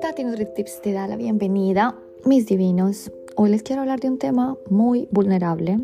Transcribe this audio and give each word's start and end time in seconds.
Tati 0.00 0.24
NutriTips 0.24 0.82
te 0.82 0.92
da 0.92 1.06
la 1.06 1.16
bienvenida, 1.16 1.98
mis 2.26 2.46
divinos. 2.46 3.10
Hoy 3.36 3.50
les 3.50 3.62
quiero 3.62 3.82
hablar 3.82 4.00
de 4.00 4.08
un 4.08 4.18
tema 4.18 4.58
muy 4.68 5.08
vulnerable. 5.10 5.80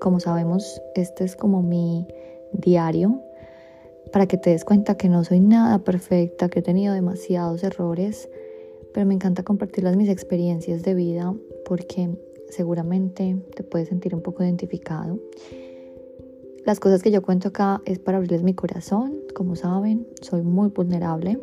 Como 0.00 0.20
sabemos, 0.20 0.80
este 0.94 1.24
es 1.24 1.34
como 1.34 1.62
mi 1.62 2.06
diario 2.52 3.20
para 4.12 4.26
que 4.26 4.36
te 4.36 4.50
des 4.50 4.64
cuenta 4.64 4.96
que 4.96 5.08
no 5.08 5.24
soy 5.24 5.40
nada 5.40 5.80
perfecta, 5.80 6.48
que 6.48 6.60
he 6.60 6.62
tenido 6.62 6.94
demasiados 6.94 7.64
errores, 7.64 8.28
pero 8.94 9.06
me 9.06 9.14
encanta 9.14 9.42
compartir 9.42 9.84
mis 9.96 10.08
experiencias 10.08 10.82
de 10.82 10.94
vida 10.94 11.34
porque 11.64 12.10
seguramente 12.48 13.36
te 13.56 13.64
puedes 13.64 13.88
sentir 13.88 14.14
un 14.14 14.22
poco 14.22 14.44
identificado. 14.44 15.18
Las 16.66 16.80
cosas 16.80 17.00
que 17.00 17.12
yo 17.12 17.22
cuento 17.22 17.50
acá 17.50 17.80
es 17.84 18.00
para 18.00 18.18
abrirles 18.18 18.42
mi 18.42 18.52
corazón, 18.52 19.20
como 19.36 19.54
saben, 19.54 20.04
soy 20.20 20.42
muy 20.42 20.68
vulnerable. 20.70 21.38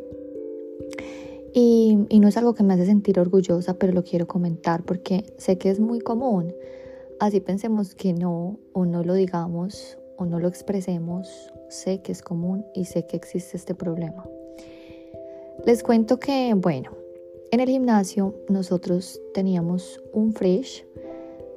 Y, 1.54 1.96
no 2.20 2.28
es 2.28 2.36
algo 2.36 2.54
que 2.54 2.64
me 2.64 2.74
hace 2.74 2.86
sentir 2.86 3.18
orgullosa, 3.22 3.76
pero 3.76 3.94
lo 3.94 4.04
quiero 4.04 4.28
comentar 4.28 4.84
porque 4.84 5.34
sé 5.38 5.58
que 5.58 5.70
es 5.70 5.80
muy 5.80 6.02
común. 6.02 6.54
Así 7.22 7.40
pensemos 7.40 7.96
que 7.96 8.12
no, 8.12 8.60
o 8.74 8.86
no 8.86 9.02
lo 9.06 9.14
digamos, 9.14 9.98
o 10.18 10.26
no 10.26 10.40
lo 10.40 10.50
expresemos, 10.50 11.54
sé 11.70 12.02
que 12.02 12.12
es 12.12 12.22
común 12.22 12.66
y 12.74 12.84
sé 12.84 13.08
que 13.08 13.16
existe 13.16 13.56
este 13.56 13.76
problema. 13.76 14.28
Les 15.66 15.84
cuento 15.84 16.20
que, 16.20 16.54
bueno, 16.54 16.92
en 17.52 17.62
el 17.62 17.70
gimnasio 17.70 18.36
nosotros 18.50 19.22
teníamos 19.34 20.04
un 20.12 20.34
fresh 20.34 20.86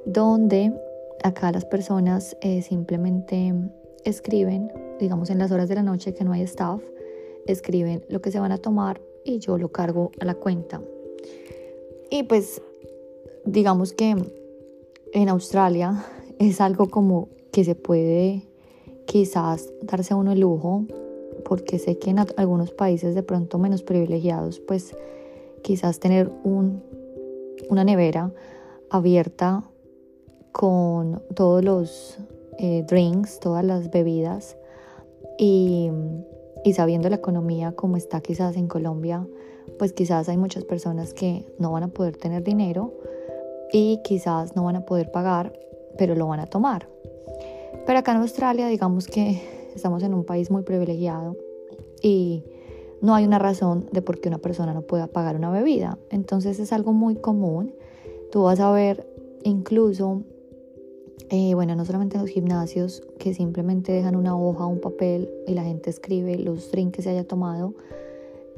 donde 0.05 0.71
acá 1.23 1.51
las 1.51 1.65
personas 1.65 2.37
eh, 2.41 2.61
simplemente 2.61 3.53
escriben, 4.03 4.71
digamos 4.99 5.29
en 5.29 5.39
las 5.39 5.51
horas 5.51 5.69
de 5.69 5.75
la 5.75 5.83
noche 5.83 6.13
que 6.13 6.23
no 6.23 6.31
hay 6.31 6.41
staff, 6.43 6.81
escriben 7.45 8.03
lo 8.09 8.21
que 8.21 8.31
se 8.31 8.39
van 8.39 8.51
a 8.51 8.57
tomar 8.57 9.01
y 9.23 9.39
yo 9.39 9.57
lo 9.57 9.69
cargo 9.69 10.11
a 10.19 10.25
la 10.25 10.35
cuenta. 10.35 10.81
Y 12.09 12.23
pues 12.23 12.61
digamos 13.45 13.93
que 13.93 14.15
en 15.13 15.29
Australia 15.29 16.05
es 16.39 16.61
algo 16.61 16.89
como 16.89 17.29
que 17.51 17.63
se 17.63 17.75
puede 17.75 18.43
quizás 19.05 19.73
darse 19.81 20.13
uno 20.13 20.33
el 20.33 20.41
lujo, 20.41 20.85
porque 21.45 21.79
sé 21.79 21.97
que 21.97 22.09
en 22.09 22.19
algunos 22.19 22.71
países 22.71 23.15
de 23.15 23.23
pronto 23.23 23.57
menos 23.57 23.83
privilegiados, 23.83 24.59
pues 24.59 24.95
quizás 25.61 25.99
tener 25.99 26.31
un, 26.43 26.83
una 27.69 27.83
nevera 27.83 28.33
abierta 28.89 29.63
con 30.57 31.21
todos 31.35 31.63
los 31.63 32.17
eh, 32.57 32.83
drinks, 32.87 33.39
todas 33.39 33.63
las 33.63 33.91
bebidas 33.91 34.57
y, 35.37 35.91
y 36.65 36.73
sabiendo 36.73 37.09
la 37.09 37.17
economía 37.17 37.73
como 37.73 37.95
está 37.95 38.21
quizás 38.21 38.57
en 38.57 38.67
Colombia, 38.67 39.27
pues 39.77 39.93
quizás 39.93 40.27
hay 40.29 40.37
muchas 40.37 40.63
personas 40.63 41.13
que 41.13 41.45
no 41.59 41.71
van 41.71 41.83
a 41.83 41.89
poder 41.89 42.17
tener 42.17 42.43
dinero 42.43 42.91
y 43.71 44.01
quizás 44.03 44.55
no 44.55 44.63
van 44.63 44.77
a 44.77 44.81
poder 44.87 45.11
pagar, 45.11 45.53
pero 45.95 46.15
lo 46.15 46.25
van 46.25 46.39
a 46.39 46.47
tomar. 46.47 46.89
Pero 47.85 47.99
acá 47.99 48.13
en 48.13 48.21
Australia 48.21 48.65
digamos 48.65 49.05
que 49.05 49.39
estamos 49.75 50.01
en 50.01 50.15
un 50.15 50.23
país 50.23 50.49
muy 50.49 50.63
privilegiado 50.63 51.37
y 52.01 52.43
no 53.01 53.13
hay 53.13 53.25
una 53.25 53.37
razón 53.37 53.89
de 53.91 54.01
por 54.01 54.19
qué 54.19 54.29
una 54.29 54.39
persona 54.39 54.73
no 54.73 54.81
pueda 54.81 55.05
pagar 55.05 55.35
una 55.35 55.51
bebida. 55.51 55.99
Entonces 56.09 56.57
es 56.57 56.73
algo 56.73 56.93
muy 56.93 57.15
común. 57.15 57.75
Tú 58.31 58.41
vas 58.41 58.59
a 58.59 58.71
ver 58.71 59.07
incluso 59.43 60.23
eh, 61.29 61.53
bueno, 61.55 61.75
no 61.75 61.83
solamente 61.83 62.15
en 62.15 62.21
los 62.21 62.31
gimnasios 62.31 63.03
que 63.19 63.33
simplemente 63.33 63.91
dejan 63.91 64.15
una 64.15 64.37
hoja, 64.37 64.65
un 64.65 64.79
papel 64.79 65.29
y 65.45 65.55
la 65.55 65.63
gente 65.63 65.89
escribe 65.89 66.37
los 66.37 66.71
drinks 66.71 66.95
que 66.95 67.01
se 67.01 67.09
haya 67.09 67.25
tomado, 67.25 67.73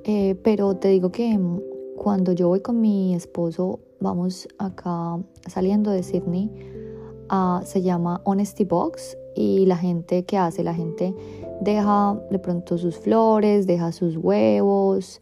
eh, 0.03 0.35
pero 0.43 0.75
te 0.75 0.89
digo 0.89 1.11
que 1.11 1.35
mm, 1.35 1.61
cuando 1.97 2.31
yo 2.31 2.47
voy 2.47 2.59
con 2.59 2.79
mi 2.79 3.15
esposo, 3.15 3.79
vamos 3.99 4.47
acá 4.59 5.19
saliendo 5.47 5.89
de 5.89 6.03
Sydney, 6.03 6.51
uh, 7.31 7.65
se 7.65 7.81
llama 7.81 8.21
Honesty 8.23 8.65
Box 8.65 9.17
y 9.35 9.65
la 9.65 9.77
gente 9.77 10.23
que 10.25 10.37
hace, 10.37 10.63
la 10.63 10.75
gente 10.75 11.15
deja 11.61 12.21
de 12.29 12.37
pronto 12.37 12.77
sus 12.77 12.97
flores, 12.97 13.65
deja 13.65 13.91
sus 13.91 14.15
huevos 14.15 15.19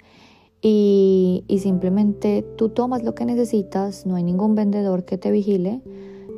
y, 0.62 1.46
y 1.48 1.60
simplemente 1.60 2.46
tú 2.58 2.70
tomas 2.70 3.04
lo 3.04 3.16
que 3.16 3.24
necesitas, 3.24 4.06
no 4.06 4.16
hay 4.16 4.24
ningún 4.24 4.54
vendedor 4.54 5.06
que 5.06 5.18
te 5.18 5.32
vigile 5.32 5.82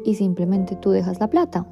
y 0.05 0.15
simplemente 0.15 0.75
tú 0.75 0.91
dejas 0.91 1.19
la 1.19 1.29
plata. 1.29 1.65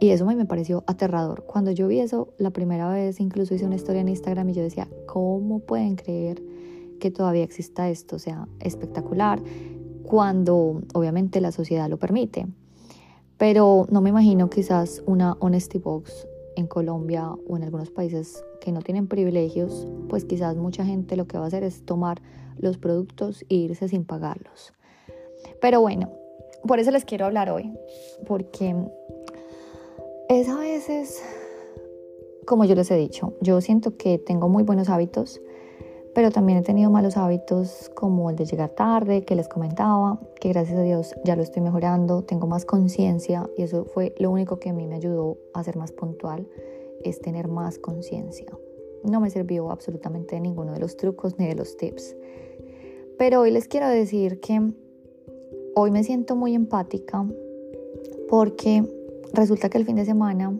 Y 0.00 0.10
eso 0.10 0.26
me 0.26 0.46
pareció 0.46 0.82
aterrador. 0.88 1.44
Cuando 1.46 1.70
yo 1.70 1.86
vi 1.86 2.00
eso 2.00 2.34
la 2.38 2.50
primera 2.50 2.88
vez, 2.90 3.20
incluso 3.20 3.54
hice 3.54 3.66
una 3.66 3.76
historia 3.76 4.00
en 4.00 4.08
Instagram 4.08 4.48
y 4.48 4.54
yo 4.54 4.62
decía, 4.62 4.88
¿cómo 5.06 5.60
pueden 5.60 5.94
creer 5.94 6.42
que 6.98 7.12
todavía 7.12 7.44
exista 7.44 7.88
esto? 7.88 8.16
O 8.16 8.18
sea, 8.18 8.48
espectacular, 8.58 9.40
cuando 10.02 10.82
obviamente 10.92 11.40
la 11.40 11.52
sociedad 11.52 11.88
lo 11.88 11.98
permite. 11.98 12.48
Pero 13.38 13.86
no 13.90 14.00
me 14.00 14.10
imagino 14.10 14.50
quizás 14.50 15.04
una 15.06 15.36
Honesty 15.38 15.78
Box 15.78 16.26
en 16.56 16.66
Colombia 16.66 17.30
o 17.48 17.56
en 17.56 17.62
algunos 17.62 17.90
países 17.90 18.44
que 18.60 18.72
no 18.72 18.82
tienen 18.82 19.06
privilegios, 19.06 19.86
pues 20.08 20.24
quizás 20.24 20.56
mucha 20.56 20.84
gente 20.84 21.16
lo 21.16 21.26
que 21.26 21.38
va 21.38 21.44
a 21.44 21.46
hacer 21.46 21.62
es 21.62 21.84
tomar 21.84 22.20
los 22.58 22.76
productos 22.76 23.44
e 23.48 23.54
irse 23.54 23.88
sin 23.88 24.04
pagarlos. 24.04 24.72
Pero 25.60 25.80
bueno, 25.80 26.10
por 26.66 26.78
eso 26.78 26.90
les 26.90 27.04
quiero 27.04 27.26
hablar 27.26 27.50
hoy, 27.50 27.72
porque 28.26 28.74
es 30.28 30.48
a 30.48 30.58
veces, 30.58 31.22
como 32.46 32.64
yo 32.64 32.74
les 32.74 32.90
he 32.90 32.96
dicho, 32.96 33.34
yo 33.40 33.60
siento 33.60 33.96
que 33.96 34.18
tengo 34.18 34.48
muy 34.48 34.62
buenos 34.62 34.88
hábitos, 34.88 35.40
pero 36.14 36.30
también 36.30 36.58
he 36.58 36.62
tenido 36.62 36.90
malos 36.90 37.16
hábitos 37.16 37.90
como 37.94 38.30
el 38.30 38.36
de 38.36 38.44
llegar 38.44 38.70
tarde, 38.70 39.24
que 39.24 39.34
les 39.34 39.48
comentaba, 39.48 40.20
que 40.40 40.50
gracias 40.50 40.78
a 40.78 40.82
Dios 40.82 41.14
ya 41.24 41.36
lo 41.36 41.42
estoy 41.42 41.62
mejorando, 41.62 42.22
tengo 42.22 42.46
más 42.46 42.64
conciencia 42.64 43.48
y 43.56 43.62
eso 43.62 43.86
fue 43.86 44.14
lo 44.18 44.30
único 44.30 44.58
que 44.58 44.70
a 44.70 44.72
mí 44.72 44.86
me 44.86 44.96
ayudó 44.96 45.38
a 45.54 45.64
ser 45.64 45.76
más 45.76 45.92
puntual, 45.92 46.46
es 47.02 47.20
tener 47.20 47.48
más 47.48 47.78
conciencia. 47.78 48.46
No 49.04 49.20
me 49.20 49.30
sirvió 49.30 49.70
absolutamente 49.70 50.38
ninguno 50.38 50.72
de 50.72 50.80
los 50.80 50.96
trucos 50.96 51.38
ni 51.38 51.48
de 51.48 51.56
los 51.56 51.76
tips. 51.76 52.14
Pero 53.18 53.40
hoy 53.40 53.50
les 53.50 53.66
quiero 53.66 53.88
decir 53.88 54.40
que 54.40 54.72
Hoy 55.74 55.90
me 55.90 56.04
siento 56.04 56.36
muy 56.36 56.54
empática 56.54 57.26
porque 58.28 58.84
resulta 59.32 59.70
que 59.70 59.78
el 59.78 59.86
fin 59.86 59.96
de 59.96 60.04
semana 60.04 60.54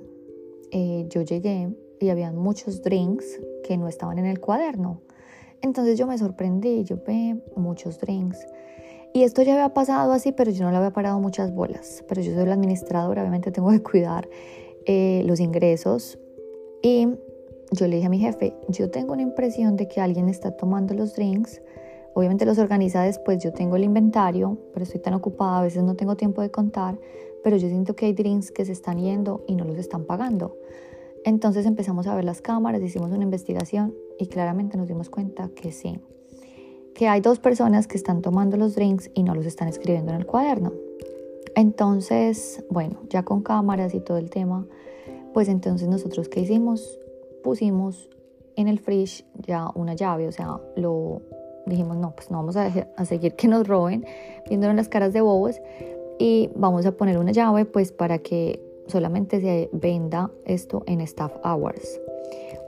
eh, 0.71 1.05
yo 1.11 1.21
llegué 1.21 1.69
y 2.01 2.09
había 2.09 2.33
muchos 2.33 2.81
drinks 2.81 3.39
que 3.63 3.77
no 3.77 3.89
estaban 3.89 4.19
en 4.19 4.25
el 4.25 4.41
cuaderno. 4.41 5.03
Entonces 5.61 5.99
yo 5.99 6.07
me 6.07 6.17
sorprendí, 6.17 6.85
yo 6.85 6.97
ve 7.07 7.37
muchos 7.57 7.99
drinks. 8.01 8.39
Y 9.13 9.25
esto 9.25 9.43
ya 9.43 9.53
había 9.53 9.75
pasado 9.75 10.13
así, 10.13 10.33
pero 10.33 10.51
yo 10.51 10.65
no 10.65 10.71
le 10.71 10.79
había 10.79 10.95
parado 10.95 11.21
muchas 11.21 11.55
bolas. 11.55 12.03
Pero 12.09 12.23
yo 12.23 12.35
soy 12.35 12.47
la 12.47 12.55
administradora, 12.55 13.21
obviamente 13.21 13.53
tengo 13.53 13.71
que 13.71 13.83
cuidar 13.83 14.31
eh, 14.87 15.23
los 15.27 15.41
ingresos. 15.41 16.19
Y 16.83 17.07
yo 17.71 17.87
le 17.87 17.97
dije 17.97 18.07
a 18.07 18.11
mi 18.11 18.19
jefe, 18.19 18.55
yo 18.69 18.91
tengo 18.91 19.13
una 19.13 19.23
impresión 19.23 19.77
de 19.77 19.89
que 19.89 20.01
alguien 20.01 20.31
está 20.31 20.57
tomando 20.57 20.95
los 20.95 21.15
drinks 21.15 21.61
Obviamente 22.15 22.45
los 22.45 22.59
organiza 22.59 23.03
después, 23.03 23.43
yo 23.43 23.53
tengo 23.53 23.77
el 23.77 23.85
inventario, 23.85 24.59
pero 24.73 24.85
estoy 24.85 25.01
tan 25.01 25.15
ocupada, 25.15 25.61
a 25.61 25.63
veces 25.63 25.83
no 25.83 25.95
tengo 25.95 26.17
tiempo 26.17 26.43
de 26.43 26.51
contar, 26.51 26.99
pero 27.43 27.57
yo 27.57 27.69
siento 27.69 27.97
que 27.97 28.07
hay 28.07 28.13
drinks 28.13 28.51
que 28.51 28.65
se 28.65 28.73
están 28.73 28.99
yendo 28.99 29.45
y 29.47 29.57
no 29.57 29.65
los 29.65 29.79
están 29.79 30.05
pagando. 30.05 30.57
Entonces 31.25 31.67
empezamos 31.67 32.07
a 32.07 32.15
ver 32.15 32.25
las 32.25 32.43
cámaras, 32.43 32.83
hicimos 32.83 33.13
una 33.13 33.23
investigación 33.23 33.95
y 34.19 34.27
claramente 34.27 34.77
nos 34.77 34.89
dimos 34.89 35.09
cuenta 35.09 35.49
que 35.55 35.73
sí, 35.73 36.01
que 36.95 37.09
hay 37.09 37.21
dos 37.21 37.39
personas 37.39 37.87
que 37.87 37.97
están 37.97 38.21
tomando 38.21 38.57
los 38.57 38.75
drinks 38.75 39.11
y 39.15 39.23
no 39.23 39.35
los 39.35 39.47
están 39.47 39.69
escribiendo 39.69 40.13
en 40.13 40.19
el 40.19 40.27
cuaderno. 40.27 40.73
Entonces, 41.55 42.65
bueno, 42.71 43.01
ya 43.09 43.25
con 43.25 43.43
cámaras 43.43 43.95
y 43.95 44.01
todo 44.01 44.19
el 44.19 44.31
tema, 44.31 44.67
pues 45.33 45.49
entonces 45.49 45.89
nosotros 45.89 46.29
qué 46.29 46.41
hicimos? 46.41 46.99
Pusimos 47.43 48.09
en 48.57 48.69
el 48.69 48.79
fridge 48.79 49.25
ya 49.47 49.71
una 49.75 49.95
llave, 49.95 50.29
o 50.29 50.33
sea, 50.33 50.61
lo 50.77 51.23
dijimos, 51.67 51.97
no, 51.97 52.15
pues 52.15 52.31
no 52.31 52.39
vamos 52.39 52.57
a, 52.57 53.05
seguir 53.05 53.35
que 53.35 53.49
nos 53.49 53.67
roben, 53.67 54.05
viéndonos 54.49 54.77
las 54.77 54.89
caras 54.89 55.13
de 55.13 55.21
bobos 55.21 55.61
y 56.19 56.51
vamos 56.55 56.87
a 56.87 56.93
poner 56.93 57.19
una 57.19 57.33
llave 57.33 57.65
pues 57.65 57.93
para 57.93 58.19
que 58.19 58.61
solamente 58.87 59.41
se 59.41 59.71
venda 59.73 60.31
esto 60.45 60.83
en 60.87 61.01
staff 61.01 61.33
hours. 61.45 62.01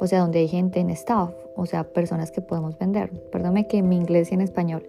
O 0.00 0.06
sea, 0.06 0.20
donde 0.20 0.40
hay 0.40 0.48
gente 0.48 0.80
en 0.80 0.90
staff, 0.90 1.30
o 1.56 1.66
sea, 1.66 1.84
personas 1.84 2.30
que 2.30 2.40
podemos 2.40 2.76
vender. 2.78 3.10
Perdóname 3.30 3.68
que 3.68 3.82
mi 3.82 3.96
inglés 3.96 4.30
y 4.32 4.34
en 4.34 4.40
español, 4.40 4.86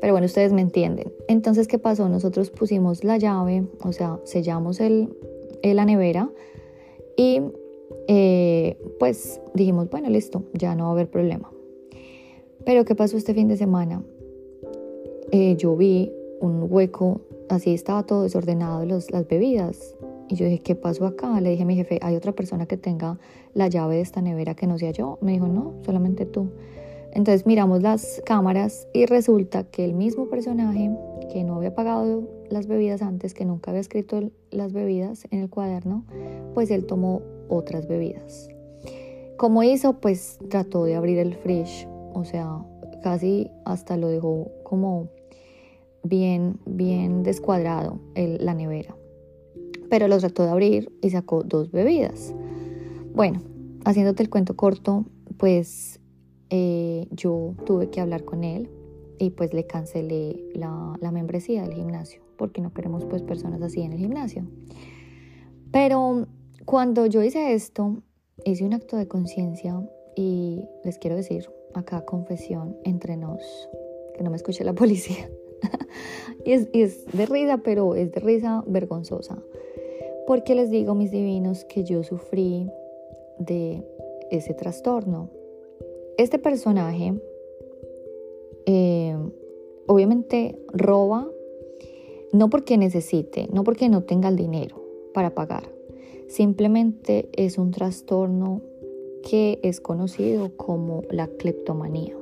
pero 0.00 0.12
bueno, 0.12 0.26
ustedes 0.26 0.52
me 0.52 0.60
entienden. 0.60 1.12
Entonces, 1.28 1.68
¿qué 1.68 1.78
pasó? 1.78 2.08
Nosotros 2.08 2.50
pusimos 2.50 3.04
la 3.04 3.18
llave, 3.18 3.64
o 3.84 3.92
sea, 3.92 4.18
sellamos 4.24 4.80
el, 4.80 5.16
la 5.62 5.84
nevera 5.84 6.28
y 7.16 7.42
eh, 8.08 8.78
pues 8.98 9.40
dijimos, 9.54 9.88
bueno, 9.90 10.10
listo, 10.10 10.42
ya 10.54 10.74
no 10.74 10.84
va 10.84 10.90
a 10.90 10.92
haber 10.92 11.08
problema. 11.08 11.50
Pero 12.68 12.84
¿qué 12.84 12.94
pasó 12.94 13.16
este 13.16 13.32
fin 13.32 13.48
de 13.48 13.56
semana? 13.56 14.02
Eh, 15.32 15.56
yo 15.56 15.74
vi 15.74 16.12
un 16.38 16.66
hueco, 16.68 17.22
así 17.48 17.72
estaba 17.72 18.02
todo 18.02 18.24
desordenado, 18.24 18.84
los, 18.84 19.10
las 19.10 19.26
bebidas. 19.26 19.96
Y 20.28 20.34
yo 20.34 20.44
dije, 20.44 20.58
¿qué 20.58 20.74
pasó 20.74 21.06
acá? 21.06 21.40
Le 21.40 21.48
dije 21.48 21.62
a 21.62 21.64
mi 21.64 21.76
jefe, 21.76 21.98
¿hay 22.02 22.14
otra 22.14 22.32
persona 22.32 22.66
que 22.66 22.76
tenga 22.76 23.18
la 23.54 23.68
llave 23.68 23.96
de 23.96 24.02
esta 24.02 24.20
nevera 24.20 24.54
que 24.54 24.66
no 24.66 24.76
sea 24.76 24.90
yo? 24.90 25.16
Me 25.22 25.32
dijo, 25.32 25.48
no, 25.48 25.76
solamente 25.86 26.26
tú. 26.26 26.50
Entonces 27.14 27.46
miramos 27.46 27.80
las 27.80 28.20
cámaras 28.26 28.86
y 28.92 29.06
resulta 29.06 29.64
que 29.64 29.86
el 29.86 29.94
mismo 29.94 30.28
personaje 30.28 30.90
que 31.32 31.44
no 31.44 31.54
había 31.54 31.74
pagado 31.74 32.28
las 32.50 32.66
bebidas 32.66 33.00
antes, 33.00 33.32
que 33.32 33.46
nunca 33.46 33.70
había 33.70 33.80
escrito 33.80 34.30
las 34.50 34.74
bebidas 34.74 35.26
en 35.30 35.40
el 35.40 35.48
cuaderno, 35.48 36.04
pues 36.52 36.70
él 36.70 36.84
tomó 36.84 37.22
otras 37.48 37.88
bebidas. 37.88 38.50
Como 39.38 39.62
hizo, 39.62 39.94
pues 40.00 40.38
trató 40.50 40.84
de 40.84 40.96
abrir 40.96 41.18
el 41.18 41.34
fridge, 41.34 41.88
o 42.14 42.24
sea, 42.24 42.64
casi 43.02 43.50
hasta 43.64 43.96
lo 43.96 44.08
dejó 44.08 44.50
como 44.64 45.08
bien, 46.02 46.58
bien 46.66 47.22
descuadrado 47.22 48.00
la 48.14 48.54
nevera. 48.54 48.96
Pero 49.90 50.08
lo 50.08 50.18
trató 50.18 50.44
de 50.44 50.50
abrir 50.50 50.92
y 51.00 51.10
sacó 51.10 51.42
dos 51.42 51.70
bebidas. 51.70 52.34
Bueno, 53.14 53.40
haciéndote 53.84 54.22
el 54.22 54.30
cuento 54.30 54.56
corto, 54.56 55.06
pues 55.38 56.00
eh, 56.50 57.06
yo 57.10 57.54
tuve 57.64 57.90
que 57.90 58.00
hablar 58.00 58.24
con 58.24 58.44
él 58.44 58.70
y 59.18 59.30
pues 59.30 59.52
le 59.54 59.66
cancelé 59.66 60.44
la, 60.54 60.96
la, 61.00 61.10
membresía 61.10 61.62
del 61.62 61.74
gimnasio 61.74 62.22
porque 62.36 62.60
no 62.60 62.72
queremos 62.72 63.04
pues 63.04 63.22
personas 63.22 63.60
así 63.62 63.80
en 63.80 63.92
el 63.92 63.98
gimnasio. 63.98 64.44
Pero 65.72 66.26
cuando 66.64 67.06
yo 67.06 67.22
hice 67.22 67.54
esto, 67.54 68.02
hice 68.44 68.64
un 68.64 68.74
acto 68.74 68.96
de 68.96 69.08
conciencia 69.08 69.80
y 70.18 70.68
les 70.82 70.98
quiero 70.98 71.14
decir 71.14 71.48
acá 71.74 72.04
confesión 72.04 72.76
entre 72.82 73.16
nos, 73.16 73.40
que 74.16 74.24
no 74.24 74.30
me 74.30 74.36
escuche 74.36 74.64
la 74.64 74.72
policía. 74.72 75.30
y, 76.44 76.52
es, 76.54 76.68
es 76.72 77.06
de 77.06 77.24
risa, 77.24 77.58
pero 77.58 77.94
es 77.94 78.10
de 78.10 78.18
risa 78.18 78.64
vergonzosa. 78.66 79.40
Porque 80.26 80.56
les 80.56 80.70
digo, 80.70 80.96
mis 80.96 81.12
divinos, 81.12 81.64
que 81.64 81.84
yo 81.84 82.02
sufrí 82.02 82.68
de 83.38 83.86
ese 84.32 84.54
trastorno. 84.54 85.30
Este 86.16 86.40
personaje 86.40 87.14
eh, 88.66 89.16
obviamente 89.86 90.58
roba 90.72 91.30
no 92.32 92.50
porque 92.50 92.76
necesite, 92.76 93.48
no 93.52 93.62
porque 93.62 93.88
no 93.88 94.02
tenga 94.02 94.28
el 94.28 94.34
dinero 94.34 94.82
para 95.14 95.36
pagar. 95.36 95.72
Simplemente 96.26 97.28
es 97.32 97.56
un 97.56 97.70
trastorno 97.70 98.62
que 99.28 99.60
es 99.62 99.80
conocido 99.80 100.56
como 100.56 101.02
la 101.10 101.26
cleptomanía. 101.26 102.16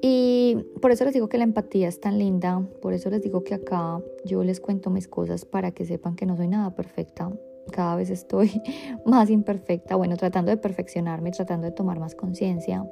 Y 0.00 0.56
por 0.80 0.92
eso 0.92 1.04
les 1.04 1.12
digo 1.12 1.28
que 1.28 1.38
la 1.38 1.44
empatía 1.44 1.88
es 1.88 2.00
tan 2.00 2.18
linda, 2.18 2.64
por 2.80 2.92
eso 2.92 3.10
les 3.10 3.22
digo 3.22 3.42
que 3.42 3.54
acá 3.54 4.00
yo 4.24 4.44
les 4.44 4.60
cuento 4.60 4.90
mis 4.90 5.08
cosas 5.08 5.44
para 5.44 5.72
que 5.72 5.84
sepan 5.84 6.14
que 6.14 6.26
no 6.26 6.36
soy 6.36 6.46
nada 6.46 6.76
perfecta, 6.76 7.32
cada 7.72 7.96
vez 7.96 8.08
estoy 8.10 8.62
más 9.04 9.30
imperfecta, 9.30 9.96
bueno, 9.96 10.16
tratando 10.16 10.52
de 10.52 10.58
perfeccionarme, 10.58 11.32
tratando 11.32 11.66
de 11.66 11.72
tomar 11.72 11.98
más 11.98 12.14
conciencia. 12.14 12.88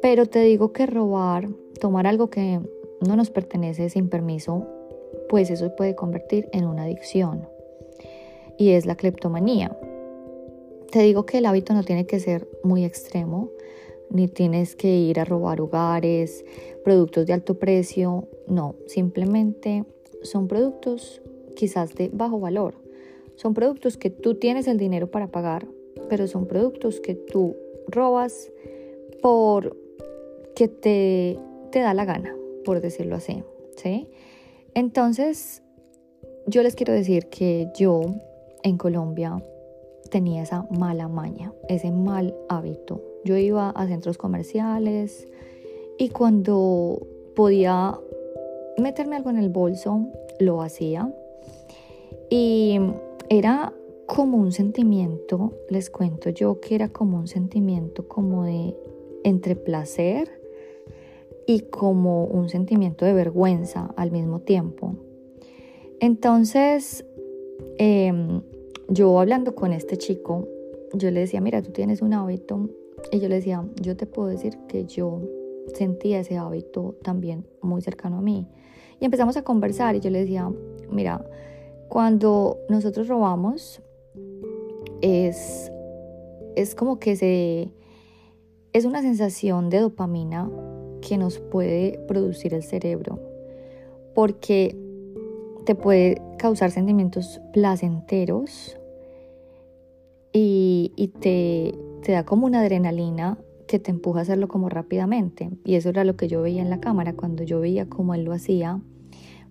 Pero 0.00 0.26
te 0.26 0.42
digo 0.42 0.72
que 0.72 0.86
robar, 0.86 1.48
tomar 1.80 2.06
algo 2.06 2.30
que 2.30 2.60
no 3.06 3.16
nos 3.16 3.30
pertenece 3.30 3.88
sin 3.88 4.08
permiso, 4.08 4.68
pues 5.28 5.50
eso 5.50 5.74
puede 5.74 5.96
convertir 5.96 6.48
en 6.52 6.66
una 6.66 6.84
adicción. 6.84 7.48
Y 8.56 8.70
es 8.70 8.86
la 8.86 8.94
cleptomanía. 8.94 9.76
Te 10.90 11.00
digo 11.00 11.26
que 11.26 11.38
el 11.38 11.46
hábito 11.46 11.74
no 11.74 11.82
tiene 11.82 12.06
que 12.06 12.20
ser 12.20 12.48
muy 12.62 12.84
extremo, 12.84 13.50
ni 14.10 14.28
tienes 14.28 14.76
que 14.76 14.88
ir 14.88 15.18
a 15.20 15.24
robar 15.24 15.60
hogares, 15.60 16.44
productos 16.84 17.26
de 17.26 17.32
alto 17.32 17.58
precio, 17.58 18.28
no, 18.46 18.76
simplemente 18.86 19.84
son 20.22 20.46
productos 20.46 21.22
quizás 21.54 21.94
de 21.94 22.08
bajo 22.12 22.38
valor 22.38 22.86
son 23.36 23.52
productos 23.52 23.96
que 23.96 24.10
tú 24.10 24.34
tienes 24.34 24.66
el 24.66 24.78
dinero 24.78 25.10
para 25.10 25.28
pagar, 25.28 25.66
pero 26.08 26.26
son 26.26 26.46
productos 26.46 27.00
que 27.00 27.14
tú 27.14 27.54
robas 27.86 28.50
por 29.22 29.76
que 30.54 30.68
te, 30.68 31.38
te 31.70 31.80
da 31.80 31.94
la 31.94 32.06
gana, 32.06 32.34
por 32.64 32.80
decirlo 32.80 33.16
así. 33.16 33.44
¿sí? 33.76 34.08
Entonces, 34.74 35.62
yo 36.46 36.62
les 36.62 36.74
quiero 36.74 36.94
decir 36.94 37.28
que 37.28 37.68
yo 37.78 38.00
en 38.62 38.78
Colombia 38.78 39.42
tenía 40.10 40.42
esa 40.42 40.66
mala 40.70 41.08
maña, 41.08 41.52
ese 41.68 41.90
mal 41.90 42.34
hábito. 42.48 43.02
Yo 43.24 43.36
iba 43.36 43.70
a 43.70 43.86
centros 43.86 44.18
comerciales 44.18 45.28
y 45.98 46.10
cuando 46.10 47.06
podía 47.34 47.98
meterme 48.78 49.16
algo 49.16 49.30
en 49.30 49.38
el 49.38 49.48
bolso, 49.48 50.06
lo 50.38 50.62
hacía. 50.62 51.12
Y 52.30 52.78
era 53.28 53.72
como 54.06 54.38
un 54.38 54.52
sentimiento, 54.52 55.52
les 55.68 55.90
cuento 55.90 56.30
yo 56.30 56.60
que 56.60 56.74
era 56.74 56.88
como 56.88 57.18
un 57.18 57.26
sentimiento 57.26 58.06
como 58.06 58.44
de 58.44 58.76
entre 59.24 59.56
placer 59.56 60.30
y 61.46 61.60
como 61.60 62.24
un 62.24 62.48
sentimiento 62.48 63.04
de 63.04 63.12
vergüenza 63.12 63.92
al 63.96 64.10
mismo 64.10 64.40
tiempo. 64.40 64.94
Entonces, 66.00 67.04
em, 67.78 68.42
yo 68.88 69.18
hablando 69.20 69.54
con 69.54 69.72
este 69.72 69.96
chico, 69.96 70.48
yo 70.92 71.10
le 71.10 71.20
decía, 71.20 71.40
mira, 71.40 71.62
tú 71.62 71.70
tienes 71.72 72.02
un 72.02 72.14
hábito, 72.14 72.68
y 73.10 73.20
yo 73.20 73.28
le 73.28 73.36
decía, 73.36 73.64
yo 73.80 73.96
te 73.96 74.06
puedo 74.06 74.28
decir 74.28 74.56
que 74.68 74.84
yo 74.84 75.20
sentía 75.74 76.20
ese 76.20 76.36
hábito 76.36 76.96
también 77.02 77.46
muy 77.60 77.82
cercano 77.82 78.18
a 78.18 78.22
mí. 78.22 78.46
Y 79.00 79.04
empezamos 79.04 79.36
a 79.36 79.42
conversar 79.42 79.94
y 79.94 80.00
yo 80.00 80.10
le 80.10 80.20
decía, 80.20 80.50
mira, 80.90 81.24
cuando 81.88 82.58
nosotros 82.68 83.08
robamos, 83.08 83.82
es, 85.02 85.70
es 86.56 86.74
como 86.74 86.98
que 86.98 87.16
se, 87.16 87.70
es 88.72 88.84
una 88.84 89.02
sensación 89.02 89.70
de 89.70 89.80
dopamina 89.80 90.50
que 91.02 91.18
nos 91.18 91.38
puede 91.38 92.00
producir 92.08 92.54
el 92.54 92.62
cerebro, 92.62 93.20
porque 94.14 94.76
te 95.64 95.74
puede 95.74 96.22
causar 96.36 96.70
sentimientos 96.70 97.40
placenteros 97.52 98.78
y, 100.32 100.92
y 100.96 101.08
te, 101.08 101.74
te 102.02 102.12
da 102.12 102.24
como 102.24 102.46
una 102.46 102.60
adrenalina 102.60 103.38
que 103.66 103.78
te 103.78 103.90
empuja 103.90 104.20
a 104.20 104.22
hacerlo 104.22 104.48
como 104.48 104.68
rápidamente. 104.68 105.50
Y 105.64 105.74
eso 105.74 105.88
era 105.88 106.04
lo 106.04 106.16
que 106.16 106.28
yo 106.28 106.42
veía 106.42 106.62
en 106.62 106.70
la 106.70 106.80
cámara, 106.80 107.14
cuando 107.14 107.42
yo 107.42 107.60
veía 107.60 107.88
cómo 107.88 108.14
él 108.14 108.24
lo 108.24 108.32
hacía, 108.32 108.80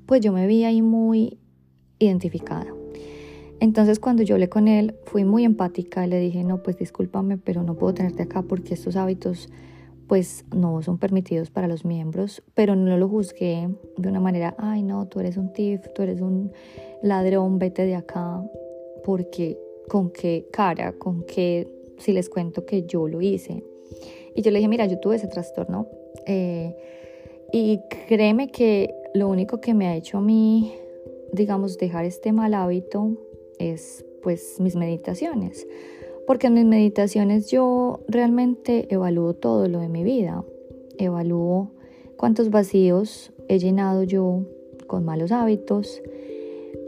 pues 0.05 0.21
yo 0.21 0.31
me 0.31 0.47
veía 0.47 0.69
ahí 0.69 0.81
muy 0.81 1.39
identificada. 1.99 2.67
Entonces 3.59 3.99
cuando 3.99 4.23
yo 4.23 4.35
hablé 4.35 4.49
con 4.49 4.67
él 4.67 4.95
fui 5.05 5.23
muy 5.23 5.45
empática 5.45 6.05
y 6.05 6.09
le 6.09 6.19
dije, 6.19 6.43
no, 6.43 6.61
pues 6.61 6.77
discúlpame, 6.77 7.37
pero 7.37 7.63
no 7.63 7.75
puedo 7.75 7.93
tenerte 7.93 8.23
acá 8.23 8.41
porque 8.41 8.73
estos 8.73 8.95
hábitos 8.95 9.49
pues 10.07 10.45
no 10.53 10.81
son 10.81 10.97
permitidos 10.97 11.49
para 11.49 11.67
los 11.67 11.85
miembros, 11.85 12.43
pero 12.53 12.75
no 12.75 12.97
lo 12.97 13.09
juzgué 13.09 13.69
de 13.97 14.09
una 14.09 14.19
manera, 14.19 14.55
ay 14.57 14.83
no, 14.83 15.07
tú 15.07 15.19
eres 15.19 15.37
un 15.37 15.53
tif, 15.53 15.81
tú 15.93 16.03
eres 16.03 16.21
un 16.21 16.51
ladrón, 17.01 17.59
vete 17.59 17.85
de 17.85 17.95
acá, 17.95 18.43
porque 19.03 19.57
con 19.87 20.11
qué 20.11 20.47
cara, 20.51 20.93
con 20.93 21.23
qué, 21.23 21.67
si 21.97 22.11
les 22.11 22.29
cuento 22.29 22.65
que 22.65 22.85
yo 22.85 23.07
lo 23.07 23.21
hice. 23.21 23.63
Y 24.35 24.41
yo 24.41 24.51
le 24.51 24.59
dije, 24.59 24.67
mira, 24.67 24.85
yo 24.85 24.99
tuve 24.99 25.15
ese 25.15 25.27
trastorno 25.27 25.87
eh, 26.25 26.75
y 27.51 27.79
créeme 28.07 28.49
que 28.51 28.93
lo 29.13 29.29
único 29.29 29.61
que 29.61 29.73
me 29.73 29.87
ha 29.87 29.95
hecho 29.95 30.17
a 30.17 30.21
mí 30.21 30.73
digamos, 31.35 31.77
dejar 31.77 32.05
este 32.05 32.31
mal 32.31 32.53
hábito 32.53 33.11
es 33.59 34.05
pues 34.23 34.59
mis 34.59 34.75
meditaciones. 34.75 35.67
Porque 36.27 36.47
en 36.47 36.55
mis 36.55 36.65
meditaciones 36.65 37.49
yo 37.51 37.99
realmente 38.07 38.87
evalúo 38.93 39.33
todo 39.33 39.67
lo 39.67 39.79
de 39.79 39.89
mi 39.89 40.03
vida. 40.03 40.43
Evalúo 40.97 41.71
cuántos 42.17 42.49
vacíos 42.49 43.31
he 43.47 43.59
llenado 43.59 44.03
yo 44.03 44.43
con 44.87 45.05
malos 45.05 45.31
hábitos. 45.31 46.01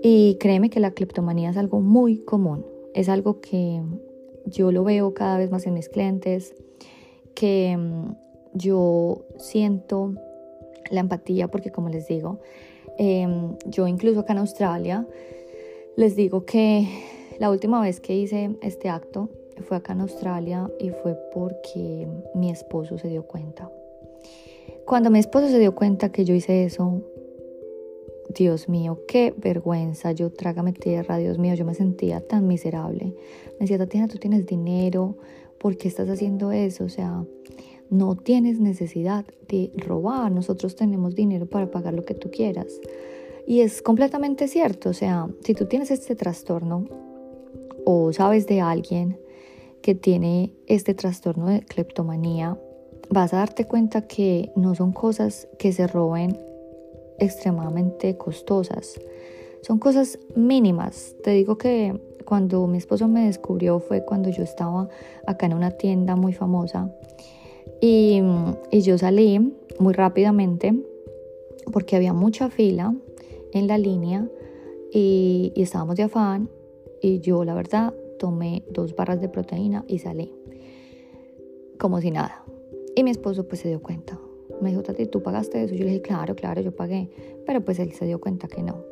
Y 0.02 0.38
créeme 0.40 0.70
que 0.70 0.80
la 0.80 0.92
cleptomanía 0.92 1.50
es 1.50 1.58
algo 1.58 1.82
muy 1.82 2.20
común. 2.20 2.66
Es 2.94 3.10
algo 3.10 3.42
que 3.42 3.82
yo 4.46 4.72
lo 4.72 4.84
veo 4.84 5.14
cada 5.14 5.38
vez 5.38 5.52
más 5.52 5.68
en 5.68 5.74
mis 5.74 5.90
clientes, 5.90 6.56
que 7.36 7.76
mm, 7.78 8.16
yo 8.54 9.26
siento 9.38 10.14
la 10.90 11.02
empatía 11.02 11.50
porque 11.50 11.72
como 11.72 11.90
les 11.90 12.08
digo, 12.08 12.40
Em, 12.98 13.56
yo 13.66 13.88
incluso 13.88 14.22
acá 14.22 14.34
en 14.34 14.40
Australia 14.40 15.08
les 15.96 16.16
digo 16.16 16.46
que 16.46 16.88
la 17.40 17.52
última 17.52 17.82
vez 17.82 18.00
que 18.00 18.16
hice 18.16 18.58
este 18.62 18.90
acto 18.90 19.30
fue 19.64 19.78
acá 19.78 19.94
en 19.94 20.02
Australia 20.02 20.70
y 20.80 20.90
fue 20.90 21.16
porque 21.34 22.08
mi 22.36 22.50
esposo 22.50 22.98
se 22.98 23.10
dio 23.10 23.24
cuenta. 23.24 23.72
Cuando 24.86 25.10
mi 25.10 25.20
esposo 25.20 25.50
se 25.50 25.60
dio 25.60 25.76
cuenta 25.76 26.12
que 26.12 26.26
yo 26.26 26.34
hice 26.34 26.64
eso, 26.64 27.02
Dios 28.34 28.70
mío, 28.70 29.02
qué 29.08 29.34
vergüenza, 29.38 30.12
yo 30.12 30.32
trágame 30.32 30.74
tierra, 30.74 31.18
Dios 31.18 31.38
mío, 31.38 31.54
yo 31.56 31.66
me 31.66 31.74
sentía 31.74 32.22
tan 32.22 32.48
miserable. 32.48 33.16
Me 33.54 33.60
decía, 33.62 33.78
Tatiana, 33.78 34.08
tú 34.08 34.18
tienes 34.18 34.46
dinero, 34.46 35.18
¿por 35.60 35.78
qué 35.78 35.88
estás 35.88 36.10
haciendo 36.10 36.52
eso? 36.52 36.86
O 36.86 36.90
sea, 36.90 37.26
no 37.90 38.16
tienes 38.16 38.60
necesidad 38.60 39.26
de 39.48 39.72
robar, 39.76 40.32
nosotros 40.32 40.76
tenemos 40.76 41.16
dinero 41.16 41.46
para 41.46 41.72
pagar 41.72 41.94
lo 41.94 42.06
que 42.06 42.14
tú 42.14 42.30
quieras. 42.30 42.80
Y 43.46 43.62
es 43.62 43.82
completamente 43.82 44.48
cierto, 44.48 44.90
o 44.90 44.94
sea, 44.94 45.28
si 45.44 45.54
tú 45.54 45.66
tienes 45.66 45.90
este 45.90 46.16
trastorno 46.16 47.07
o 47.90 48.12
sabes 48.12 48.48
de 48.48 48.60
alguien 48.60 49.18
que 49.82 49.96
tiene 49.96 50.54
este 50.66 50.94
trastorno 50.94 51.48
de 51.48 51.62
cleptomanía, 51.62 52.60
vas 53.10 53.34
a 53.34 53.38
darte 53.38 53.64
cuenta 53.64 54.02
que 54.02 54.52
no 54.58 54.76
son 54.76 54.92
cosas 54.92 55.48
que 55.58 55.72
se 55.72 55.88
roben 55.88 56.38
extremadamente 57.18 58.18
costosas. 58.18 59.00
Son 59.62 59.80
cosas 59.80 60.20
mínimas. 60.36 61.16
Te 61.24 61.32
digo 61.32 61.58
que 61.58 61.98
cuando 62.26 62.68
mi 62.68 62.78
esposo 62.78 63.08
me 63.08 63.28
descubrió 63.28 63.80
fue 63.80 64.04
cuando 64.04 64.30
yo 64.32 64.44
estaba 64.44 64.90
acá 65.26 65.46
en 65.46 65.54
una 65.54 65.72
tienda 65.72 66.18
muy 66.18 66.34
famosa 66.34 66.94
y, 67.80 68.22
yo 68.70 68.98
salí 68.98 69.56
muy 69.80 69.94
rápidamente 69.94 70.76
porque 71.72 71.96
había 71.96 72.12
mucha 72.12 72.50
fila 72.50 72.94
en 73.54 73.68
la 73.68 73.78
línea 73.78 74.28
y, 74.92 75.54
y 75.56 75.62
estábamos 75.62 75.96
de 75.96 76.04
afán 76.04 76.50
y 77.02 77.20
yo 77.20 77.44
la 77.44 77.54
verdad 77.54 77.94
tomé 78.20 78.64
dos 78.72 78.96
barras 78.96 79.22
de 79.22 79.30
proteína 79.30 79.86
y 79.88 80.00
salí 80.00 80.34
como 81.78 82.02
si 82.02 82.12
nada. 82.12 82.44
Y 82.96 83.04
mi 83.04 83.12
esposo 83.12 83.48
pues 83.48 83.62
se 83.62 83.70
dio 83.70 83.82
cuenta. 83.82 84.20
Me 84.62 84.70
dijo, 84.70 84.82
Tati, 84.82 85.06
¿tú 85.06 85.22
pagaste 85.22 85.64
eso? 85.64 85.76
Yo 85.76 85.86
le 85.86 85.92
dije, 85.92 86.02
claro, 86.02 86.36
claro, 86.36 86.62
yo 86.62 86.76
pagué. 86.76 87.10
Pero 87.46 87.64
pues 87.64 87.80
él 87.80 87.92
se 87.94 88.06
dio 88.06 88.20
cuenta 88.20 88.48
que 88.48 88.64
no. 88.64 88.84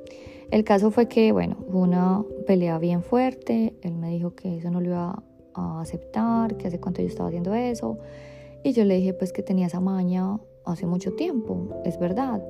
El 0.51 0.63
caso 0.63 0.91
fue 0.91 1.07
que, 1.07 1.31
bueno, 1.31 1.57
hubo 1.67 1.79
una 1.79 2.23
pelea 2.45 2.77
bien 2.77 3.01
fuerte. 3.01 3.73
Él 3.81 3.95
me 3.95 4.11
dijo 4.11 4.35
que 4.35 4.57
eso 4.57 4.69
no 4.69 4.79
lo 4.79 4.87
iba 4.87 5.23
a 5.55 5.81
aceptar, 5.81 6.55
que 6.57 6.67
hace 6.67 6.79
cuánto 6.79 7.01
yo 7.01 7.07
estaba 7.07 7.29
haciendo 7.29 7.55
eso. 7.55 7.97
Y 8.63 8.73
yo 8.73 8.85
le 8.85 8.95
dije, 8.95 9.13
pues 9.13 9.33
que 9.33 9.41
tenía 9.41 9.67
esa 9.67 9.79
maña 9.79 10.39
hace 10.65 10.85
mucho 10.85 11.13
tiempo, 11.13 11.81
es 11.83 11.97
verdad. 11.99 12.43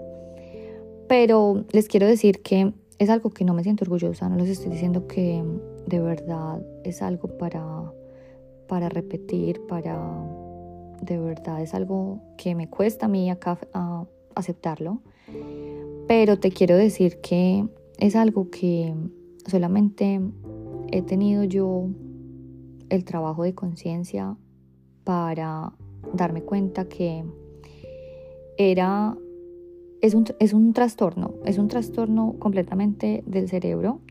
Pero 1.07 1.63
les 1.71 1.87
quiero 1.87 2.07
decir 2.07 2.41
que 2.41 2.73
es 2.97 3.09
algo 3.09 3.29
que 3.29 3.45
no 3.45 3.53
me 3.53 3.63
siento 3.63 3.83
orgullosa, 3.83 4.29
no 4.29 4.35
les 4.37 4.49
estoy 4.49 4.71
diciendo 4.71 5.07
que 5.07 5.43
de 5.87 5.99
verdad 5.99 6.61
es 6.83 7.01
algo 7.01 7.37
para, 7.37 7.91
para 8.67 8.89
repetir, 8.89 9.61
para... 9.67 9.99
De 11.01 11.19
verdad 11.19 11.61
es 11.61 11.73
algo 11.73 12.21
que 12.37 12.55
me 12.55 12.69
cuesta 12.69 13.07
a 13.07 13.09
mí 13.09 13.29
acá 13.29 13.59
aceptarlo. 14.33 15.01
Pero 16.07 16.39
te 16.39 16.51
quiero 16.51 16.77
decir 16.77 17.19
que 17.19 17.67
es 17.99 18.15
algo 18.15 18.49
que 18.49 18.95
solamente 19.45 20.21
he 20.91 21.01
tenido 21.01 21.43
yo 21.43 21.89
el 22.89 23.03
trabajo 23.03 23.43
de 23.43 23.53
conciencia 23.53 24.37
para 25.03 25.73
darme 26.13 26.43
cuenta 26.43 26.87
que 26.87 27.25
era 28.57 29.17
es 30.05 30.13
un, 30.13 30.25
es 30.39 30.53
un 30.53 30.73
trastorno, 30.73 31.33
es 31.45 31.57
un 31.57 31.67
trastorno 31.67 32.35
completamente 32.37 33.23
del 33.25 33.49
cerebro. 33.49 34.01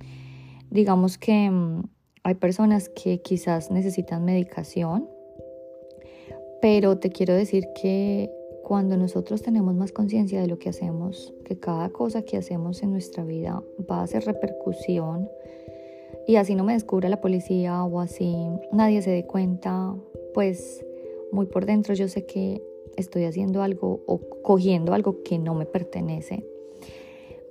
Digamos 0.70 1.18
que 1.18 1.48
mm, 1.50 1.84
hay 2.24 2.34
personas 2.34 2.88
que 2.88 3.22
quizás 3.22 3.70
necesitan 3.70 4.24
medicación, 4.24 5.08
pero 6.60 6.98
te 6.98 7.10
quiero 7.10 7.34
decir 7.34 7.68
que 7.80 8.30
cuando 8.64 8.96
nosotros 8.96 9.42
tenemos 9.42 9.74
más 9.74 9.92
conciencia 9.92 10.40
de 10.40 10.48
lo 10.48 10.58
que 10.58 10.70
hacemos, 10.70 11.32
que 11.44 11.58
cada 11.60 11.90
cosa 11.90 12.22
que 12.22 12.38
hacemos 12.38 12.82
en 12.82 12.90
nuestra 12.90 13.22
vida 13.22 13.62
va 13.88 14.00
a 14.00 14.02
hacer 14.02 14.24
repercusión, 14.24 15.28
y 16.26 16.36
así 16.36 16.54
no 16.54 16.64
me 16.64 16.72
descubra 16.72 17.08
la 17.08 17.20
policía 17.20 17.84
o 17.84 18.00
así 18.00 18.34
nadie 18.72 19.02
se 19.02 19.10
dé 19.10 19.26
cuenta, 19.26 19.94
pues 20.32 20.84
muy 21.30 21.46
por 21.46 21.66
dentro 21.66 21.94
yo 21.94 22.08
sé 22.08 22.24
que 22.24 22.62
estoy 22.96 23.24
haciendo 23.24 23.62
algo 23.62 24.02
o 24.06 24.20
cogiendo 24.42 24.92
algo 24.94 25.22
que 25.22 25.38
no 25.38 25.54
me 25.54 25.66
pertenece. 25.66 26.44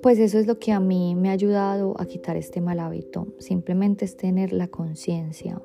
Pues 0.02 0.20
eso 0.20 0.38
es 0.38 0.48
lo 0.48 0.60
que 0.60 0.74
a 0.74 0.82
mí 0.82 1.16
me 1.16 1.30
ha 1.30 1.32
ayudado 1.32 1.96
a 1.98 2.06
quitar 2.06 2.36
este 2.36 2.60
mal 2.60 2.80
hábito. 2.80 3.28
Simplemente 3.40 4.04
es 4.04 4.18
tener 4.18 4.52
la 4.52 4.68
conciencia. 4.68 5.62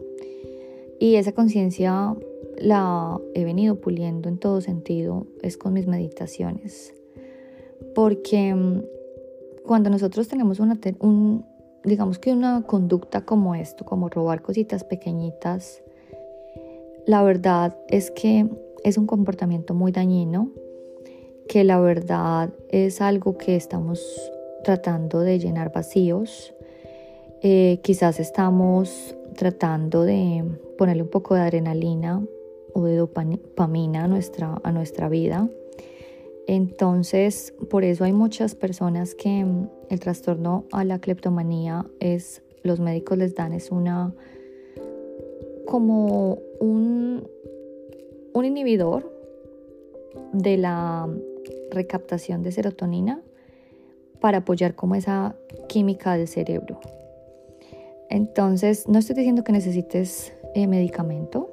Y 1.00 1.16
esa 1.16 1.32
conciencia 1.32 2.14
la 2.56 3.20
he 3.34 3.44
venido 3.44 3.80
puliendo 3.80 4.28
en 4.28 4.38
todo 4.38 4.60
sentido, 4.60 5.26
es 5.42 5.56
con 5.56 5.72
mis 5.72 5.86
meditaciones. 5.86 6.94
Porque 7.94 8.54
mm, 8.54 8.82
cuando 9.66 9.90
nosotros 9.90 10.28
tenemos 10.28 10.60
una, 10.60 10.78
un, 11.00 11.44
digamos 11.84 12.18
que 12.18 12.32
una 12.32 12.62
conducta 12.62 13.24
como 13.24 13.54
esto, 13.54 13.84
como 13.84 14.08
robar 14.08 14.42
cositas 14.42 14.84
pequeñitas, 14.84 15.82
la 17.06 17.22
verdad 17.22 17.76
es 17.88 18.10
que 18.10 18.46
es 18.84 18.98
un 18.98 19.06
comportamiento 19.06 19.74
muy 19.74 19.92
dañino, 19.92 20.50
que 21.48 21.64
la 21.64 21.80
verdad 21.80 22.50
es 22.68 23.00
algo 23.00 23.38
que 23.38 23.56
estamos 23.56 24.00
tratando 24.64 25.20
de 25.20 25.38
llenar 25.38 25.72
vacíos. 25.72 26.54
Eh, 27.42 27.80
quizás 27.82 28.20
estamos 28.20 29.16
tratando 29.36 30.02
de 30.02 30.44
ponerle 30.76 31.02
un 31.02 31.08
poco 31.08 31.34
de 31.34 31.40
adrenalina 31.40 32.22
o 32.74 32.84
de 32.84 32.96
dopamina 32.96 34.04
a 34.04 34.08
nuestra, 34.08 34.60
a 34.62 34.72
nuestra 34.72 35.08
vida. 35.08 35.48
Entonces, 36.46 37.52
por 37.68 37.84
eso 37.84 38.04
hay 38.04 38.12
muchas 38.12 38.54
personas 38.54 39.14
que 39.14 39.44
mm, 39.44 39.68
el 39.90 40.00
trastorno 40.00 40.64
a 40.72 40.82
la 40.84 40.98
cleptomanía 40.98 41.86
es, 42.00 42.42
los 42.62 42.80
médicos 42.80 43.18
les 43.18 43.34
dan 43.34 43.52
es 43.52 43.70
una, 43.70 44.14
como 45.66 46.38
un, 46.58 47.28
un 48.38 48.44
inhibidor 48.44 49.12
de 50.32 50.56
la 50.56 51.08
recaptación 51.70 52.42
de 52.42 52.52
serotonina 52.52 53.22
para 54.20 54.38
apoyar 54.38 54.74
como 54.74 54.94
esa 54.94 55.36
química 55.68 56.16
del 56.16 56.28
cerebro. 56.28 56.80
Entonces, 58.10 58.88
no 58.88 58.98
estoy 58.98 59.16
diciendo 59.16 59.44
que 59.44 59.52
necesites 59.52 60.32
eh, 60.54 60.66
medicamento, 60.66 61.52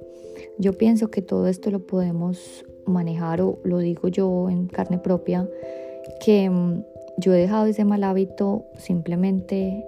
yo 0.57 0.73
pienso 0.73 1.11
que 1.11 1.21
todo 1.21 1.47
esto 1.47 1.69
lo 1.69 1.85
podemos 1.85 2.65
manejar 2.85 3.41
o 3.41 3.59
lo 3.63 3.79
digo 3.79 4.07
yo 4.07 4.49
en 4.49 4.67
carne 4.67 4.97
propia, 4.97 5.49
que 6.19 6.49
mm, 6.49 6.83
yo 7.17 7.33
he 7.33 7.37
dejado 7.37 7.65
ese 7.65 7.83
mal 7.83 8.03
hábito 8.03 8.65
simplemente 8.77 9.85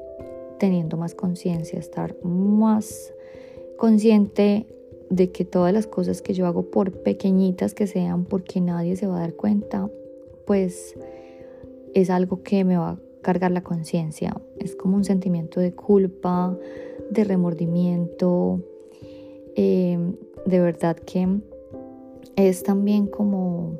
teniendo 0.60 0.98
más 0.98 1.14
conciencia, 1.14 1.80
estar 1.80 2.16
más 2.24 3.14
consciente 3.78 4.66
de 5.10 5.32
que 5.32 5.46
todas 5.46 5.74
las 5.74 5.88
cosas 5.88 6.22
que 6.22 6.34
yo 6.34 6.46
hago, 6.48 6.70
por 6.70 6.92
pequeñitas 6.92 7.74
que 7.74 7.88
sean, 7.88 8.26
porque 8.26 8.62
nadie 8.62 8.96
se 8.96 9.08
va 9.08 9.18
a 9.18 9.22
dar 9.22 9.34
cuenta, 9.34 9.90
pues 10.46 10.96
es 11.94 12.10
algo 12.10 12.44
que 12.44 12.64
me 12.64 12.78
va 12.78 12.92
a 12.92 13.00
cargar 13.22 13.52
la 13.52 13.64
conciencia. 13.64 14.36
Es 14.60 14.76
como 14.76 14.98
un 14.98 15.04
sentimiento 15.04 15.60
de 15.60 15.74
culpa, 15.74 16.58
de 17.10 17.24
remordimiento, 17.24 18.62
Em, 19.60 20.16
de 20.46 20.60
verdad 20.60 20.96
que 20.98 21.28
es 22.36 22.62
también 22.62 23.08
como, 23.08 23.80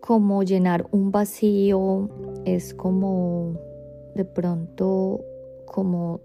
como 0.00 0.42
llenar 0.42 0.86
un 0.90 1.12
vacío, 1.12 2.08
es 2.46 2.72
como 2.72 3.58
de 4.14 4.24
pronto 4.24 5.20
como 5.66 6.22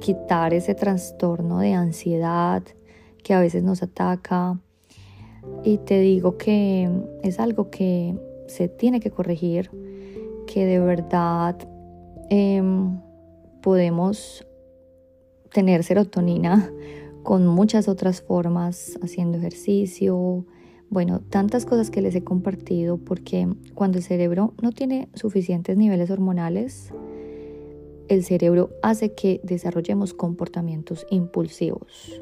quitar 0.00 0.54
ese 0.54 0.74
trastorno 0.74 1.58
de 1.58 1.74
ansiedad 1.74 2.62
que 3.22 3.34
a 3.34 3.40
veces 3.40 3.62
nos 3.62 3.82
ataca. 3.82 4.58
Y 5.64 5.78
te 5.78 6.00
digo 6.00 6.36
que 6.36 6.90
es 7.22 7.38
algo 7.38 7.70
que 7.70 8.16
se 8.46 8.68
tiene 8.68 9.00
que 9.00 9.10
corregir, 9.10 9.70
que 10.46 10.64
de 10.64 10.78
verdad 10.80 11.56
em, 12.30 13.00
podemos 13.62 14.46
tener 15.52 15.84
serotonina 15.84 16.70
con 17.22 17.46
muchas 17.46 17.88
otras 17.88 18.22
formas, 18.22 18.98
haciendo 19.02 19.38
ejercicio, 19.38 20.46
bueno, 20.90 21.20
tantas 21.20 21.66
cosas 21.66 21.90
que 21.90 22.00
les 22.00 22.14
he 22.14 22.24
compartido 22.24 22.96
porque 22.96 23.46
cuando 23.74 23.98
el 23.98 24.04
cerebro 24.04 24.54
no 24.62 24.72
tiene 24.72 25.08
suficientes 25.12 25.76
niveles 25.76 26.10
hormonales, 26.10 26.92
el 28.08 28.24
cerebro 28.24 28.70
hace 28.82 29.12
que 29.12 29.40
desarrollemos 29.42 30.14
comportamientos 30.14 31.06
impulsivos. 31.10 32.20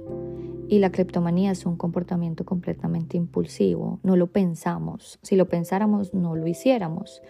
Y 0.69 0.81
la 0.81 0.91
cleptomanía 0.91 1.53
es 1.53 1.65
un 1.65 1.77
comportamiento 1.77 2.45
completamente 2.45 3.17
impulsivo, 3.17 4.01
no 4.03 4.17
lo 4.17 4.27
pensamos, 4.27 5.19
si 5.23 5.37
lo 5.37 5.49
pensáramos 5.49 6.13
no 6.13 6.35
lo 6.35 6.47
hiciéramos. 6.47 7.23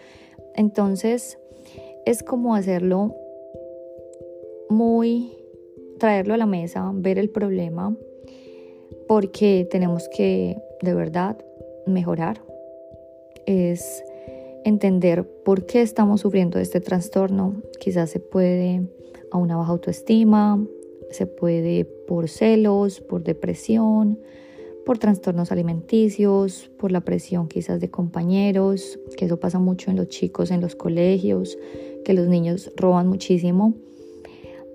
Entonces 0.55 1.39
es 2.05 2.23
como 2.23 2.55
hacerlo 2.55 3.15
muy 4.69 5.37
traerlo 5.99 6.33
a 6.33 6.37
la 6.37 6.45
mesa, 6.45 6.91
ver 6.93 7.19
el 7.19 7.29
problema, 7.29 7.95
porque 9.07 9.67
tenemos 9.69 10.09
que 10.09 10.57
de 10.81 10.93
verdad 10.93 11.37
mejorar. 11.85 12.41
Es 13.45 14.03
entender 14.67 15.25
por 15.45 15.65
qué 15.65 15.81
estamos 15.81 16.21
sufriendo 16.21 16.59
este 16.59 16.81
trastorno. 16.81 17.55
Quizás 17.79 18.09
se 18.09 18.19
puede 18.19 18.87
a 19.31 19.37
una 19.37 19.55
baja 19.55 19.71
autoestima, 19.71 20.61
se 21.09 21.25
puede 21.25 21.85
por 21.85 22.27
celos, 22.27 22.99
por 22.99 23.23
depresión, 23.23 24.19
por 24.85 24.97
trastornos 24.97 25.51
alimenticios, 25.51 26.69
por 26.77 26.91
la 26.91 27.01
presión 27.01 27.47
quizás 27.47 27.79
de 27.79 27.89
compañeros, 27.89 28.99
que 29.17 29.25
eso 29.25 29.39
pasa 29.39 29.59
mucho 29.59 29.89
en 29.89 29.97
los 29.97 30.09
chicos 30.09 30.51
en 30.51 30.61
los 30.61 30.75
colegios, 30.75 31.57
que 32.03 32.13
los 32.13 32.27
niños 32.27 32.71
roban 32.75 33.07
muchísimo. 33.07 33.73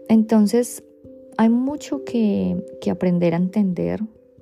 Entonces, 0.09 0.83
hay 1.37 1.51
mucho 1.51 2.05
que, 2.05 2.65
que 2.81 2.91
aprender 2.91 3.35
a 3.35 3.39
entender 3.39 4.01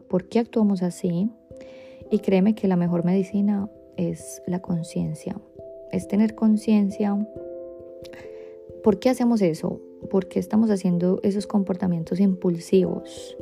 por 0.09 0.25
qué 0.25 0.41
actuamos 0.41 0.83
así 0.83 1.29
y 2.11 2.19
créeme 2.19 2.55
que 2.55 2.67
la 2.67 2.77
mejor 2.77 3.05
medicina 3.05 3.69
es 4.01 4.43
la 4.47 4.61
conciencia, 4.61 5.37
es 5.93 6.09
tener 6.09 6.35
conciencia. 6.35 7.17
¿Por 8.83 8.99
qué 8.99 9.11
hacemos 9.11 9.43
eso? 9.43 9.81
¿Por 10.11 10.27
qué 10.27 10.39
estamos 10.39 10.71
haciendo 10.71 11.21
esos 11.23 11.47
comportamientos 11.47 12.19
impulsivos? 12.19 13.37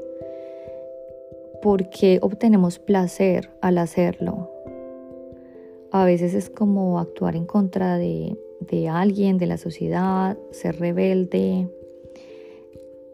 ¿Por 1.62 1.90
qué 1.90 2.18
obtenemos 2.22 2.80
placer 2.80 3.50
al 3.60 3.78
hacerlo? 3.78 4.50
A 5.92 6.04
veces 6.04 6.34
es 6.34 6.50
como 6.50 6.98
actuar 6.98 7.36
en 7.36 7.46
contra 7.46 7.96
de, 7.96 8.36
de 8.60 8.88
alguien, 8.88 9.38
de 9.38 9.46
la 9.46 9.58
sociedad, 9.58 10.36
ser 10.50 10.80
rebelde. 10.80 11.68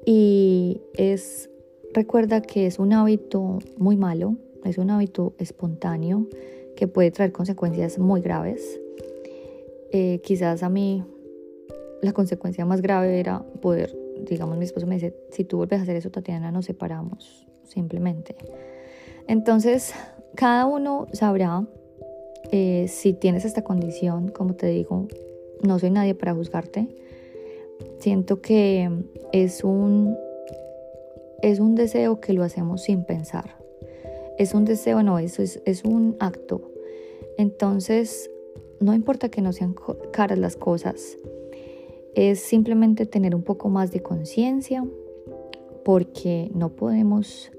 Y 0.07 0.81
es, 0.95 1.51
recuerda 1.93 2.41
que 2.41 2.67
es 2.67 2.79
un 2.79 2.95
hábito 2.95 3.59
muy 3.77 3.97
malo, 3.97 4.37
es 4.65 4.79
un 4.79 4.91
hábito 4.91 5.35
espontáneo 5.39 6.27
que 6.77 6.89
puede 6.89 7.11
traer 7.11 7.33
consecuencias 7.33 7.99
muy 7.99 8.21
graves. 8.21 8.81
Eh, 9.93 10.21
quizás 10.23 10.63
a 10.63 10.69
mí 10.69 11.05
la 12.03 12.13
consecuencia 12.13 12.65
más 12.65 12.83
grave 12.83 13.21
era 13.21 13.43
poder, 13.63 13.97
digamos, 14.29 14.59
mi 14.59 14.65
esposo 14.65 14.87
me 14.87 14.97
dice, 14.97 15.15
si 15.31 15.45
tú 15.45 15.59
vuelves 15.59 15.81
a 15.81 15.83
hacer 15.83 15.97
eso, 15.97 16.11
Tatiana, 16.11 16.51
nos 16.51 16.67
separamos, 16.67 17.47
simplemente. 17.63 18.37
Entonces, 19.27 19.95
cada 20.35 20.67
uno 20.67 21.07
sabrá 21.13 21.67
eh, 22.51 22.87
si 22.89 23.15
tienes 23.15 23.45
esta 23.45 23.63
condición, 23.63 24.29
como 24.29 24.55
te 24.55 24.67
digo, 24.67 25.09
no 25.63 25.79
soy 25.79 25.91
nadie 25.91 26.15
para 26.15 26.35
juzgarte. 26.35 26.89
Siento 27.99 28.43
que 28.43 28.91
es 29.33 29.65
un, 29.65 30.17
es 31.41 31.59
un 31.59 31.75
deseo 31.75 32.21
que 32.21 32.33
lo 32.33 32.43
hacemos 32.43 32.83
sin 32.83 33.05
pensar 33.05 33.64
es 34.39 34.55
un 34.55 34.65
deseo, 34.65 35.03
no, 35.03 35.19
es, 35.19 35.39
es 35.39 35.85
un 35.85 36.17
acto. 36.21 36.73
Entonces, 37.39 38.31
no 38.81 38.95
importa 38.95 39.29
que 39.29 39.43
no 39.43 39.53
sean 39.53 39.75
caras 40.13 40.39
las 40.39 40.57
cosas, 40.57 41.19
es 42.15 42.41
simplemente 42.41 43.07
tener 43.07 43.35
un 43.35 43.43
poco 43.43 43.69
más 43.69 43.91
de 43.91 44.01
conciencia 44.01 44.85
porque 45.85 46.51
no 46.55 46.71
podemos 46.71 47.51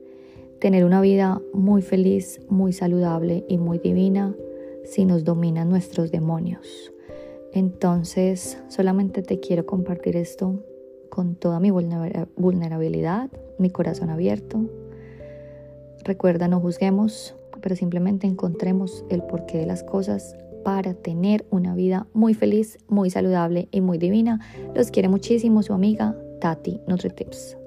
tener 0.59 0.85
una 0.85 1.01
vida 1.01 1.41
muy 1.53 1.81
feliz, 1.81 2.39
muy 2.49 2.73
saludable 2.73 3.45
y 3.47 3.57
muy 3.57 3.79
divina 3.79 4.35
si 4.83 5.05
nos 5.05 5.23
dominan 5.23 5.69
nuestros 5.69 6.11
demonios. 6.11 6.91
Entonces, 7.53 8.57
solamente 8.67 9.21
te 9.21 9.39
quiero 9.39 9.65
compartir 9.65 10.15
esto 10.17 10.63
con 11.09 11.35
toda 11.35 11.59
mi 11.59 11.71
vulnerabilidad, 11.71 13.29
mi 13.57 13.69
corazón 13.69 14.09
abierto, 14.09 14.69
Recuerda, 16.05 16.47
no 16.47 16.59
juzguemos, 16.59 17.35
pero 17.61 17.75
simplemente 17.75 18.27
encontremos 18.27 19.03
el 19.09 19.23
porqué 19.23 19.57
de 19.57 19.65
las 19.65 19.83
cosas 19.83 20.37
para 20.63 20.93
tener 20.93 21.45
una 21.49 21.75
vida 21.75 22.07
muy 22.13 22.35
feliz, 22.35 22.77
muy 22.87 23.09
saludable 23.09 23.67
y 23.71 23.81
muy 23.81 23.97
divina. 23.97 24.39
Los 24.75 24.91
quiere 24.91 25.09
muchísimo 25.09 25.63
su 25.63 25.73
amiga 25.73 26.15
Tati 26.39 26.79
NutriTips. 26.87 27.57